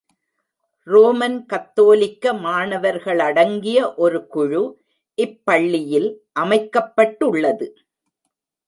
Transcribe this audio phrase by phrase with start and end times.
[0.87, 4.63] Roman கத்தோலிக்க மாணவர்களடங்கிய ஒரு குழு
[5.17, 6.09] இப் பள்ளியில்,
[6.33, 7.67] அமைக்கப் பட்டுள்ளது.